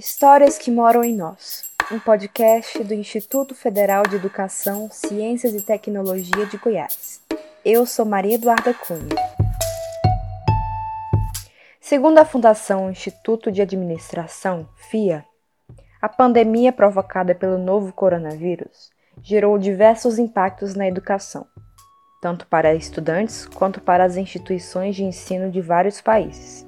[0.00, 1.62] Histórias que moram em nós.
[1.92, 7.20] Um podcast do Instituto Federal de Educação, Ciências e Tecnologia de Goiás.
[7.62, 9.14] Eu sou Maria Eduarda Cunha.
[11.78, 15.22] Segundo a Fundação Instituto de Administração, FIA,
[16.00, 18.90] a pandemia provocada pelo novo coronavírus
[19.22, 21.46] gerou diversos impactos na educação,
[22.22, 26.66] tanto para estudantes quanto para as instituições de ensino de vários países.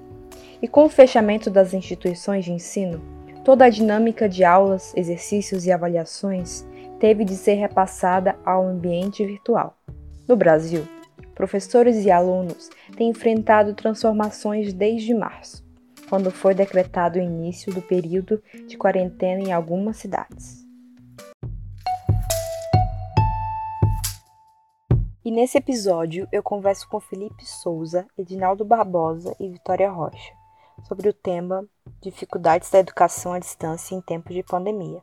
[0.60, 5.72] E com o fechamento das instituições de ensino, toda a dinâmica de aulas, exercícios e
[5.72, 6.64] avaliações
[6.98, 9.76] teve de ser repassada ao ambiente virtual.
[10.28, 10.86] No Brasil,
[11.34, 15.64] professores e alunos têm enfrentado transformações desde março,
[16.08, 20.62] quando foi decretado o início do período de quarentena em algumas cidades.
[25.24, 30.41] E nesse episódio eu converso com Felipe Souza, Edinaldo Barbosa e Vitória Rocha
[30.86, 31.64] sobre o tema
[32.00, 35.02] Dificuldades da Educação à Distância em Tempos de Pandemia.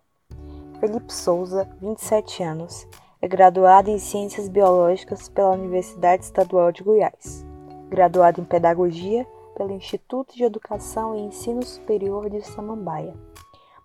[0.80, 2.88] Felipe Souza, 27 anos,
[3.22, 7.45] é graduado em Ciências Biológicas pela Universidade Estadual de Goiás,
[7.90, 13.14] graduado em Pedagogia pelo Instituto de Educação e Ensino Superior de Samambaia,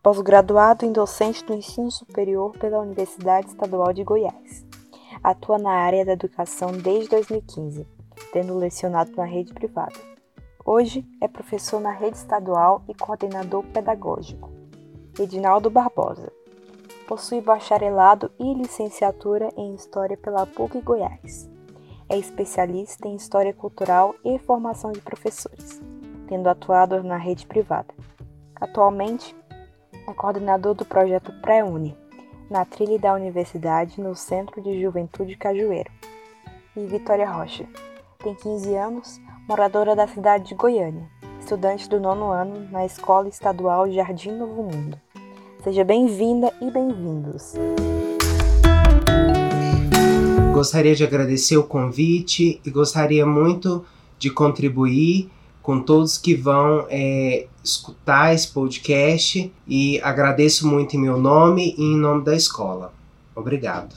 [0.02, 4.64] pós-graduado em Docente do Ensino Superior pela Universidade Estadual de Goiás.
[5.22, 7.86] Atua na área da educação desde 2015,
[8.32, 10.13] tendo lecionado na rede privada.
[10.66, 14.50] Hoje é professor na rede estadual e coordenador pedagógico.
[15.20, 16.32] Edinaldo Barbosa.
[17.06, 21.50] Possui bacharelado e licenciatura em História pela PUC Goiás.
[22.08, 25.82] É especialista em História Cultural e Formação de Professores,
[26.28, 27.92] tendo atuado na rede privada.
[28.56, 29.36] Atualmente,
[30.08, 31.94] é coordenador do projeto Pré-Uni,
[32.48, 35.92] na trilha da Universidade no Centro de Juventude Cajueiro.
[36.74, 37.68] E Vitória Rocha.
[38.18, 41.06] Tem 15 anos, moradora da cidade de Goiânia,
[41.38, 44.98] estudante do nono ano na Escola Estadual Jardim Novo Mundo.
[45.62, 47.52] Seja bem-vinda e bem-vindos.
[50.52, 53.84] Gostaria de agradecer o convite e gostaria muito
[54.18, 55.30] de contribuir
[55.62, 61.82] com todos que vão é, escutar esse podcast e agradeço muito em meu nome e
[61.82, 62.94] em nome da escola.
[63.34, 63.94] Obrigado.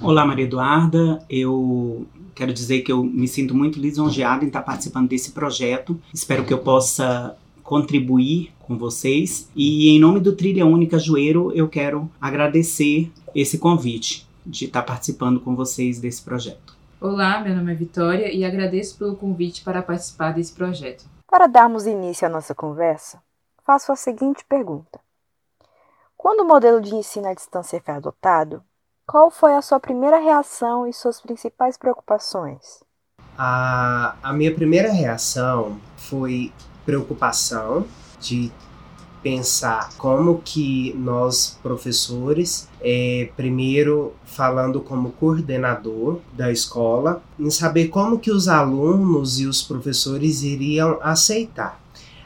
[0.00, 1.22] Olá, Maria Eduarda.
[1.28, 6.00] Eu quero dizer que eu me sinto muito lisonjeada em estar participando desse projeto.
[6.12, 9.48] Espero que eu possa contribuir com vocês.
[9.54, 15.40] E em nome do Trilha Única Joeiro, eu quero agradecer esse convite de estar participando
[15.40, 16.76] com vocês desse projeto.
[17.00, 21.04] Olá, meu nome é Vitória e agradeço pelo convite para participar desse projeto.
[21.26, 23.20] Para darmos início à nossa conversa,
[23.64, 25.00] faço a seguinte pergunta:
[26.16, 28.62] Quando o modelo de ensino à distância foi adotado,
[29.06, 32.82] qual foi a sua primeira reação e suas principais preocupações?
[33.36, 36.52] A, a minha primeira reação foi
[36.84, 37.86] preocupação
[38.20, 38.52] de
[39.22, 48.18] pensar como que nós professores, é, primeiro falando como coordenador da escola, em saber como
[48.18, 51.80] que os alunos e os professores iriam aceitar.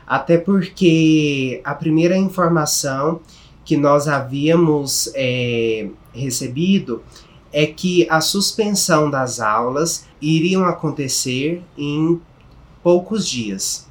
[0.06, 3.20] Até porque a primeira informação
[3.66, 7.03] que nós havíamos é, recebido
[7.53, 12.21] é que a suspensão das aulas iriam acontecer em
[12.82, 13.87] poucos dias.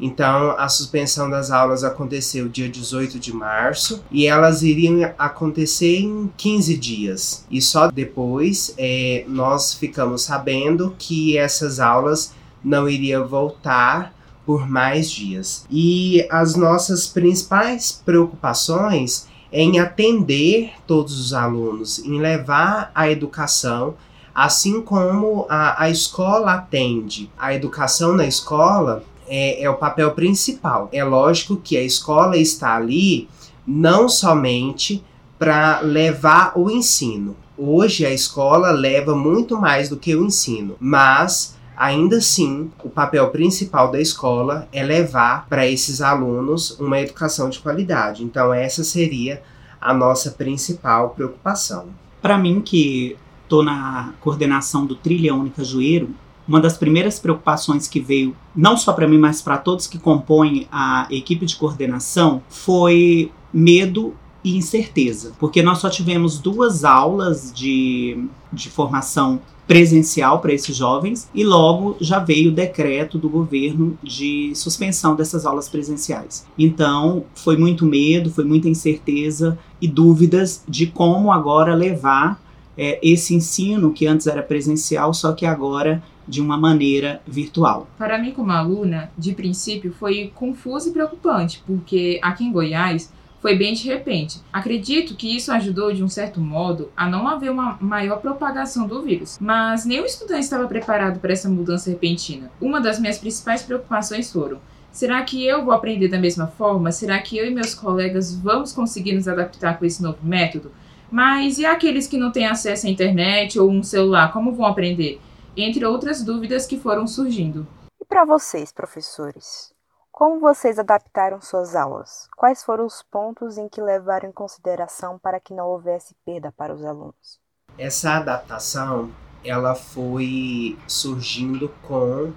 [0.00, 6.30] Então, a suspensão das aulas aconteceu dia 18 de março e elas iriam acontecer em
[6.36, 7.44] 15 dias.
[7.50, 12.32] E só depois é, nós ficamos sabendo que essas aulas
[12.64, 14.14] não iriam voltar
[14.44, 15.64] por mais dias.
[15.70, 23.94] E as nossas principais preocupações é em atender todos os alunos, em levar a educação,
[24.34, 27.30] assim como a, a escola atende.
[27.36, 30.88] A educação na escola é, é o papel principal.
[30.92, 33.28] É lógico que a escola está ali
[33.66, 35.02] não somente
[35.38, 37.36] para levar o ensino.
[37.56, 43.30] Hoje a escola leva muito mais do que o ensino, mas Ainda assim, o papel
[43.30, 48.22] principal da escola é levar para esses alunos uma educação de qualidade.
[48.22, 49.42] Então, essa seria
[49.80, 51.86] a nossa principal preocupação.
[52.20, 56.10] Para mim, que estou na coordenação do Trilha Única Joeiro,
[56.46, 60.68] uma das primeiras preocupações que veio, não só para mim, mas para todos que compõem
[60.70, 68.22] a equipe de coordenação, foi medo e incerteza, porque nós só tivemos duas aulas de,
[68.52, 74.50] de formação presencial para esses jovens e logo já veio o decreto do governo de
[74.52, 76.44] suspensão dessas aulas presenciais.
[76.58, 82.42] Então, foi muito medo, foi muita incerteza e dúvidas de como agora levar
[82.76, 87.88] é, esse ensino que antes era presencial, só que agora de uma maneira virtual.
[87.96, 93.56] Para mim, como aluna, de princípio foi confuso e preocupante, porque aqui em Goiás foi
[93.56, 94.40] bem de repente.
[94.52, 99.02] Acredito que isso ajudou, de um certo modo, a não haver uma maior propagação do
[99.02, 102.50] vírus, mas nenhum estudante estava preparado para essa mudança repentina.
[102.60, 104.60] Uma das minhas principais preocupações foram
[104.92, 106.90] Será que eu vou aprender da mesma forma?
[106.90, 110.72] Será que eu e meus colegas vamos conseguir nos adaptar com esse novo método?
[111.10, 115.20] Mas e aqueles que não têm acesso à internet ou um celular, como vão aprender?
[115.56, 117.66] Entre outras dúvidas que foram surgindo.
[118.00, 119.72] E para vocês, professores?
[120.20, 122.28] Como vocês adaptaram suas aulas?
[122.36, 126.74] Quais foram os pontos em que levaram em consideração para que não houvesse perda para
[126.74, 127.40] os alunos?
[127.78, 129.10] Essa adaptação,
[129.42, 132.34] ela foi surgindo com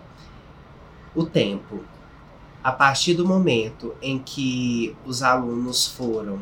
[1.14, 1.84] o tempo
[2.64, 6.40] a partir do momento em que os alunos foram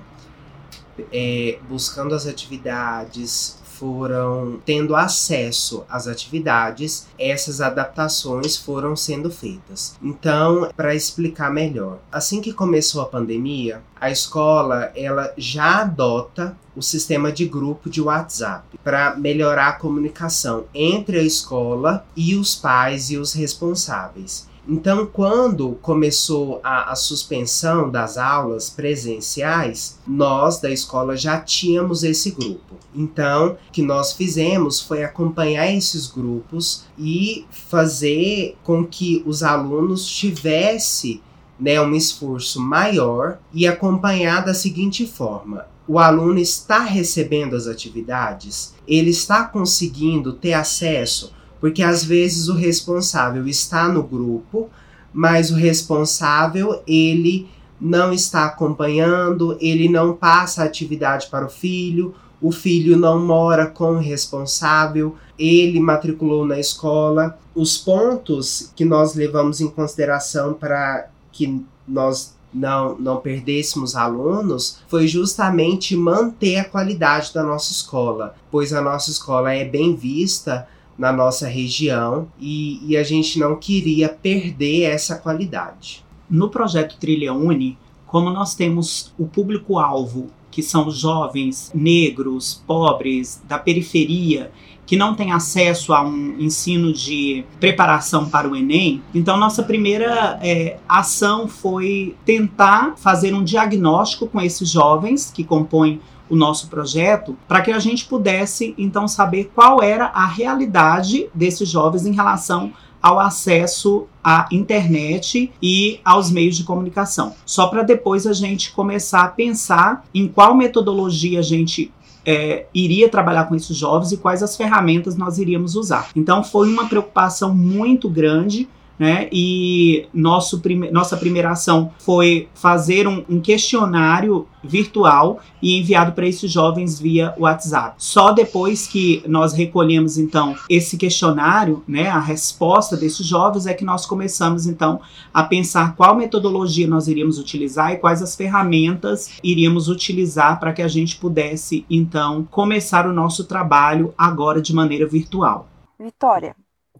[1.11, 9.95] é, buscando as atividades, foram tendo acesso às atividades, essas adaptações foram sendo feitas.
[10.03, 16.81] Então, para explicar melhor, assim que começou a pandemia, a escola ela já adota o
[16.83, 23.09] sistema de grupo de WhatsApp para melhorar a comunicação entre a escola e os pais
[23.09, 24.47] e os responsáveis.
[24.67, 32.29] Então, quando começou a, a, suspensão das aulas presenciais, nós da escola já tínhamos esse
[32.31, 32.75] grupo.
[32.93, 40.05] Então, o que nós fizemos foi acompanhar esses grupos e fazer com que os alunos
[40.05, 41.21] tivessem
[41.59, 48.75] né, um esforço maior e acompanhar da seguinte forma: o aluno está recebendo as atividades,
[48.87, 54.69] ele está conseguindo ter acesso porque às vezes o responsável está no grupo,
[55.13, 57.47] mas o responsável ele
[57.79, 63.67] não está acompanhando, ele não passa a atividade para o filho, o filho não mora
[63.67, 67.37] com o responsável, ele matriculou na escola.
[67.53, 75.07] Os pontos que nós levamos em consideração para que nós não, não perdêssemos alunos foi
[75.07, 80.67] justamente manter a qualidade da nossa escola, pois a nossa escola é bem vista
[81.01, 86.05] na nossa região e, e a gente não queria perder essa qualidade.
[86.29, 87.75] No projeto Trilha Uni,
[88.05, 94.51] como nós temos o público-alvo, que são jovens negros, pobres, da periferia,
[94.85, 100.37] que não têm acesso a um ensino de preparação para o Enem, então nossa primeira
[100.43, 105.99] é, ação foi tentar fazer um diagnóstico com esses jovens que compõem
[106.31, 111.67] o nosso projeto, para que a gente pudesse então saber qual era a realidade desses
[111.67, 117.35] jovens em relação ao acesso à internet e aos meios de comunicação.
[117.45, 121.91] Só para depois a gente começar a pensar em qual metodologia a gente
[122.25, 126.09] é, iria trabalhar com esses jovens e quais as ferramentas nós iríamos usar.
[126.15, 128.69] Então foi uma preocupação muito grande
[129.01, 129.27] né?
[129.31, 136.27] E nosso prime nossa primeira ação foi fazer um, um questionário virtual e enviado para
[136.27, 137.95] esses jovens via WhatsApp.
[137.97, 143.83] Só depois que nós recolhemos então esse questionário, né, a resposta desses jovens é que
[143.83, 145.01] nós começamos então
[145.33, 150.81] a pensar qual metodologia nós iríamos utilizar e quais as ferramentas iríamos utilizar para que
[150.83, 155.67] a gente pudesse então começar o nosso trabalho agora de maneira virtual.
[155.99, 156.55] Vitória,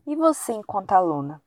[0.07, 1.39] e você enquanto aluna?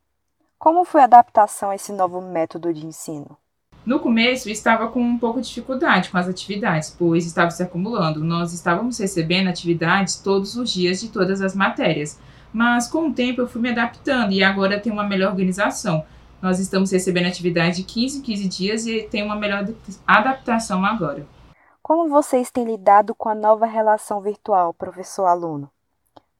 [0.64, 3.36] Como foi a adaptação a esse novo método de ensino?
[3.84, 8.24] No começo, estava com um pouco de dificuldade com as atividades, pois estava se acumulando.
[8.24, 12.18] Nós estávamos recebendo atividades todos os dias de todas as matérias.
[12.50, 16.02] Mas com o tempo eu fui me adaptando e agora tem uma melhor organização.
[16.40, 19.68] Nós estamos recebendo atividade de 15 em 15 dias e tem uma melhor
[20.06, 21.26] adaptação agora.
[21.82, 25.70] Como vocês têm lidado com a nova relação virtual professor-aluno?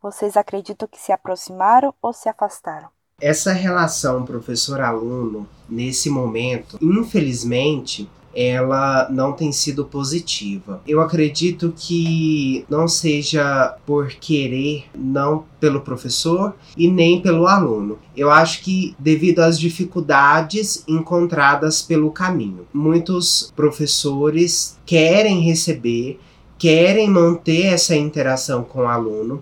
[0.01, 2.89] Vocês acreditam que se aproximaram ou se afastaram?
[3.21, 10.83] Essa relação professor-aluno, nesse momento, infelizmente, ela não tem sido positiva.
[10.87, 17.99] Eu acredito que não seja por querer, não pelo professor e nem pelo aluno.
[18.17, 22.67] Eu acho que devido às dificuldades encontradas pelo caminho.
[22.73, 26.19] Muitos professores querem receber,
[26.59, 29.41] querem manter essa interação com o aluno,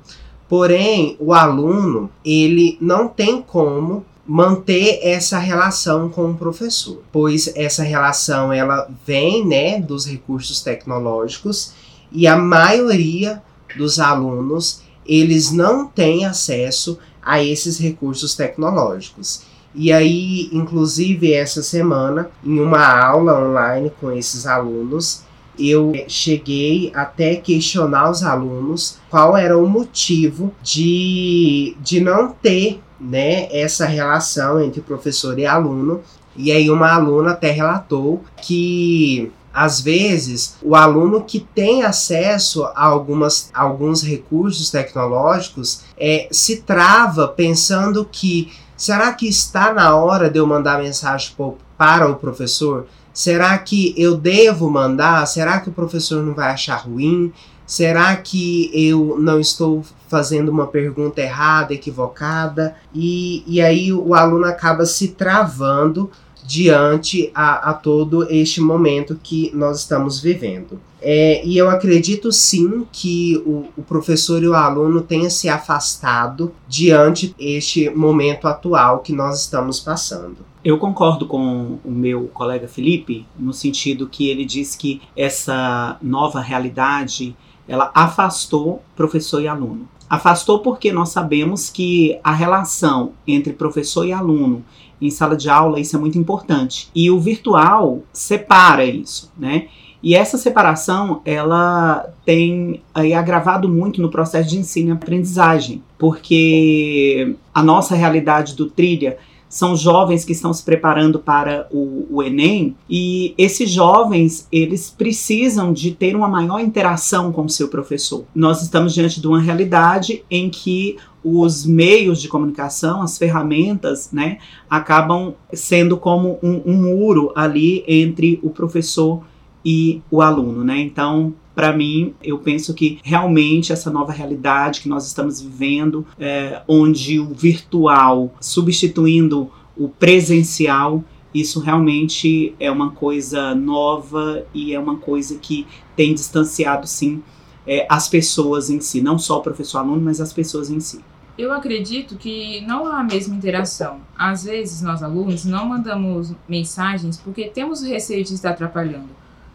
[0.53, 7.83] Porém, o aluno, ele não tem como manter essa relação com o professor, pois essa
[7.83, 11.73] relação ela vem, né, dos recursos tecnológicos
[12.13, 13.43] e a maioria
[13.79, 19.45] dos alunos, eles não têm acesso a esses recursos tecnológicos.
[19.75, 25.23] E aí, inclusive essa semana, em uma aula online com esses alunos,
[25.59, 33.49] eu cheguei até questionar os alunos qual era o motivo de, de não ter né,
[33.53, 36.01] essa relação entre professor e aluno.
[36.35, 42.87] E aí uma aluna até relatou que às vezes o aluno que tem acesso a
[42.87, 50.39] algumas, alguns recursos tecnológicos é, se trava pensando que será que está na hora de
[50.39, 51.35] eu mandar mensagem
[51.77, 52.87] para o professor?
[53.13, 55.27] Será que eu devo mandar?
[55.27, 57.33] Será que o professor não vai achar ruim?
[57.67, 62.75] Será que eu não estou fazendo uma pergunta errada, equivocada?
[62.95, 66.11] E, e aí o aluno acaba se travando
[66.45, 70.81] diante a, a todo este momento que nós estamos vivendo.
[71.01, 76.53] É, e eu acredito sim que o, o, professor e o aluno tenham se afastado
[76.69, 80.52] diante este momento atual que nós estamos passando.
[80.65, 86.41] Eu concordo com o meu colega Felipe no sentido que ele diz que essa nova
[86.41, 89.89] realidade ela afastou professor e aluno.
[90.09, 94.65] Afastou porque nós sabemos que a relação entre professor e aluno
[95.01, 96.89] em sala de aula, isso é muito importante.
[96.95, 99.67] E o virtual separa isso, né?
[100.01, 107.37] E essa separação, ela tem aí, agravado muito no processo de ensino e aprendizagem, porque
[107.55, 109.17] a nossa realidade do trilha
[109.53, 115.75] são jovens que estão se preparando para o, o, Enem e esses jovens eles precisam
[115.75, 118.25] de ter uma maior interação com o seu professor.
[118.35, 124.39] Nós estamos diante de uma realidade em que os meios de comunicação, as ferramentas, né,
[124.71, 129.23] acabam sendo como um, um muro ali entre o professor
[129.65, 130.81] e o aluno, né?
[130.81, 136.63] Então, para mim, eu penso que realmente essa nova realidade que nós estamos vivendo, é,
[136.67, 141.05] onde o virtual substituindo o presencial,
[141.35, 145.67] isso realmente é uma coisa nova e é uma coisa que
[145.97, 147.23] tem distanciado, sim,
[147.67, 151.01] é, as pessoas em si, não só o professor-aluno, mas as pessoas em si.
[151.39, 154.01] Eu acredito que não há a mesma interação.
[154.17, 159.09] Às vezes, nós alunos não mandamos mensagens porque temos receio de estar atrapalhando.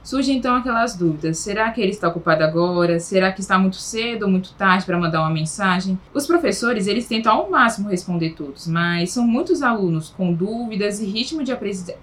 [0.03, 2.99] Surgem então aquelas dúvidas: será que ele está ocupado agora?
[2.99, 5.99] Será que está muito cedo ou muito tarde para mandar uma mensagem?
[6.13, 11.05] Os professores, eles tentam ao máximo responder todos, mas são muitos alunos com dúvidas e
[11.05, 11.51] ritmo de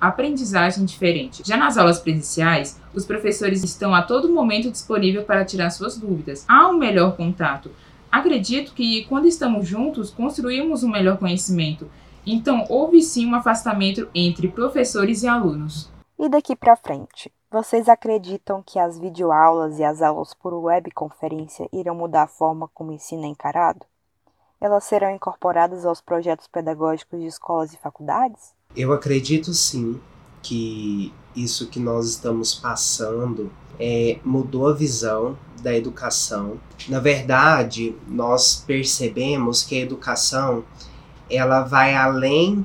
[0.01, 1.43] aprendizagem diferente.
[1.47, 6.45] Já nas aulas presenciais, os professores estão a todo momento disponíveis para tirar suas dúvidas.
[6.47, 7.71] Há um melhor contato.
[8.13, 11.91] Acredito que quando estamos juntos, construímos um melhor conhecimento.
[12.27, 15.91] Então, houve sim um afastamento entre professores e alunos.
[16.19, 17.33] E daqui para frente?
[17.51, 22.91] Vocês acreditam que as videoaulas e as aulas por webconferência irão mudar a forma como
[22.91, 23.85] o ensino é encarado?
[24.61, 28.55] Elas serão incorporadas aos projetos pedagógicos de escolas e faculdades?
[28.77, 30.01] Eu acredito sim
[30.41, 36.61] que isso que nós estamos passando é, mudou a visão da educação.
[36.89, 40.65] Na verdade, nós percebemos que a educação
[41.29, 42.65] ela vai além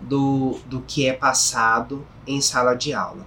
[0.00, 3.26] do, do que é passado em sala de aula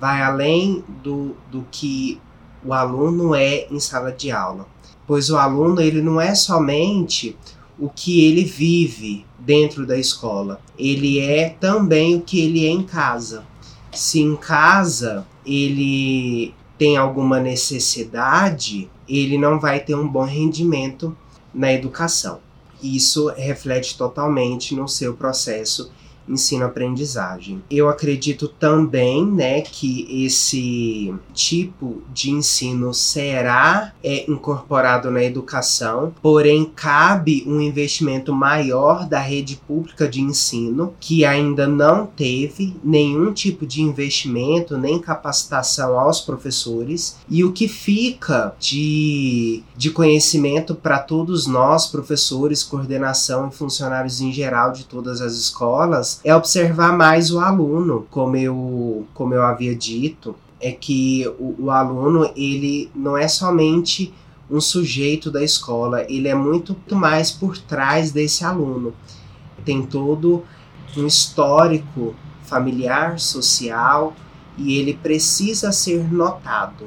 [0.00, 2.20] vai além do, do que
[2.64, 4.66] o aluno é em sala de aula.
[5.06, 7.36] Pois o aluno ele não é somente
[7.78, 12.82] o que ele vive dentro da escola, ele é também o que ele é em
[12.82, 13.44] casa.
[13.92, 21.16] Se em casa ele tem alguma necessidade, ele não vai ter um bom rendimento
[21.54, 22.40] na educação.
[22.82, 25.90] Isso reflete totalmente no seu processo
[26.28, 27.62] ensino-aprendizagem.
[27.70, 36.64] Eu acredito também, né, que esse tipo de ensino será é, incorporado na educação, porém
[36.64, 43.66] cabe um investimento maior da rede pública de ensino, que ainda não teve nenhum tipo
[43.66, 51.46] de investimento nem capacitação aos professores, e o que fica de, de conhecimento para todos
[51.46, 57.40] nós, professores, coordenação e funcionários em geral de todas as escolas, é observar mais o
[57.40, 63.28] aluno, como eu, como eu havia dito, é que o, o aluno ele não é
[63.28, 64.12] somente
[64.50, 68.94] um sujeito da escola, ele é muito mais por trás desse aluno.
[69.64, 70.44] Tem todo
[70.96, 74.14] um histórico familiar, social
[74.56, 76.86] e ele precisa ser notado.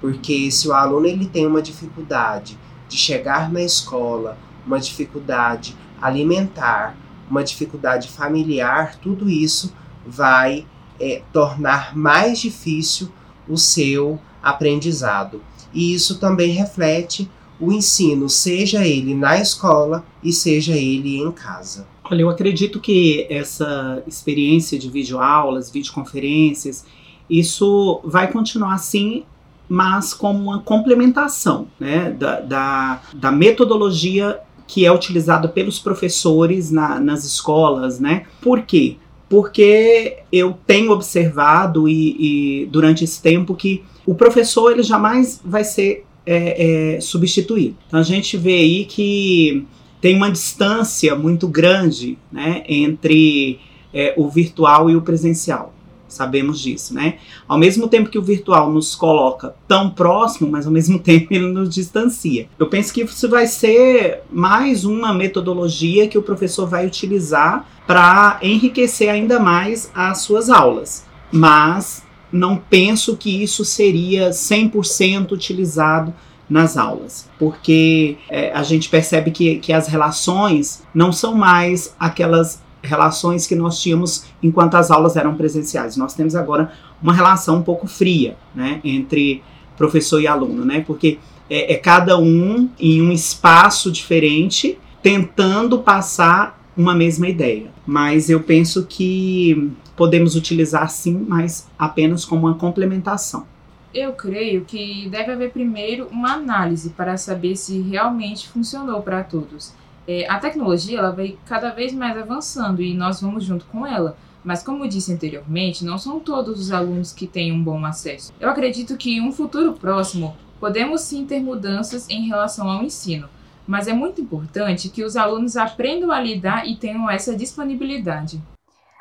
[0.00, 2.58] Porque se o aluno ele tem uma dificuldade
[2.88, 6.96] de chegar na escola, uma dificuldade alimentar,
[7.30, 9.72] uma dificuldade familiar, tudo isso
[10.06, 10.66] vai
[11.00, 13.10] é, tornar mais difícil
[13.48, 15.42] o seu aprendizado.
[15.72, 21.86] E isso também reflete o ensino, seja ele na escola e seja ele em casa.
[22.04, 26.84] Olha, eu acredito que essa experiência de videoaulas, videoconferências,
[27.28, 29.24] isso vai continuar assim,
[29.68, 36.98] mas como uma complementação né, da, da, da metodologia que é utilizado pelos professores na,
[37.00, 38.24] nas escolas, né?
[38.40, 38.96] Por quê?
[39.28, 45.64] Porque eu tenho observado e, e durante esse tempo que o professor ele jamais vai
[45.64, 47.76] ser é, é, substituído.
[47.86, 49.66] Então a gente vê aí que
[50.00, 53.58] tem uma distância muito grande né, entre
[53.92, 55.72] é, o virtual e o presencial.
[56.16, 57.18] Sabemos disso, né?
[57.46, 61.46] Ao mesmo tempo que o virtual nos coloca tão próximo, mas ao mesmo tempo ele
[61.46, 62.48] nos distancia.
[62.58, 68.38] Eu penso que isso vai ser mais uma metodologia que o professor vai utilizar para
[68.42, 71.04] enriquecer ainda mais as suas aulas.
[71.30, 76.14] Mas não penso que isso seria 100% utilizado
[76.48, 82.62] nas aulas, porque é, a gente percebe que, que as relações não são mais aquelas
[82.86, 85.96] relações que nós tínhamos enquanto as aulas eram presenciais.
[85.96, 89.42] Nós temos agora uma relação um pouco fria, né, entre
[89.76, 91.18] professor e aluno, né, porque
[91.50, 97.70] é, é cada um em um espaço diferente tentando passar uma mesma ideia.
[97.86, 103.46] Mas eu penso que podemos utilizar sim, mas apenas como uma complementação.
[103.94, 109.72] Eu creio que deve haver primeiro uma análise para saber se realmente funcionou para todos
[110.06, 114.16] é, a tecnologia ela vai cada vez mais avançando e nós vamos junto com ela.
[114.44, 118.32] Mas como eu disse anteriormente, não são todos os alunos que têm um bom acesso.
[118.38, 123.28] Eu acredito que em um futuro próximo podemos sim ter mudanças em relação ao ensino,
[123.66, 128.40] mas é muito importante que os alunos aprendam a lidar e tenham essa disponibilidade.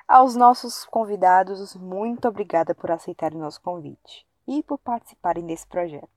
[0.08, 6.10] Aos nossos convidados, muito obrigada por aceitarem o nosso convite e por participarem desse projeto.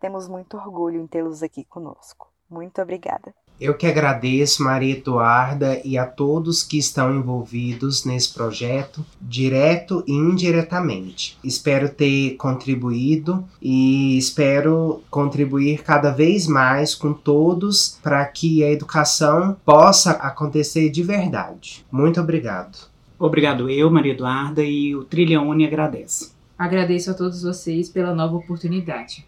[0.00, 2.28] Temos muito orgulho em tê-los aqui conosco.
[2.50, 3.34] Muito obrigada.
[3.60, 10.12] Eu que agradeço, Maria Eduarda, e a todos que estão envolvidos nesse projeto, direto e
[10.12, 11.38] indiretamente.
[11.44, 19.56] Espero ter contribuído e espero contribuir cada vez mais com todos para que a educação
[19.64, 21.86] possa acontecer de verdade.
[21.90, 22.90] Muito obrigado.
[23.18, 26.32] Obrigado eu, Maria Eduarda, e o Trilhone agradece.
[26.58, 29.24] Agradeço a todos vocês pela nova oportunidade.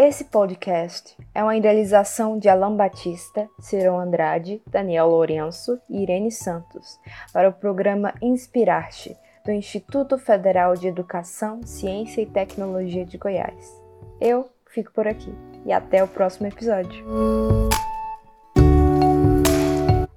[0.00, 7.00] Esse podcast é uma idealização de Alain Batista, Cirão Andrade, Daniel Lourenço e Irene Santos
[7.32, 13.76] para o programa Inspirarte do Instituto Federal de Educação, Ciência e Tecnologia de Goiás.
[14.20, 15.34] Eu fico por aqui
[15.66, 17.04] e até o próximo episódio.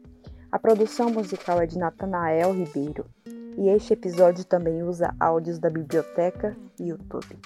[0.52, 3.06] A produção musical é de Natanael Ribeiro
[3.58, 7.38] e este episódio também usa áudios da biblioteca e YouTube.